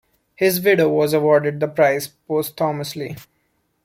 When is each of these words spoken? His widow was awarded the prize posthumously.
His 0.33 0.59
widow 0.59 0.89
was 0.89 1.13
awarded 1.13 1.59
the 1.59 1.67
prize 1.67 2.07
posthumously. 2.07 3.17